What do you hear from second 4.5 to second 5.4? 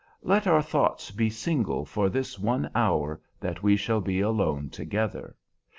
together.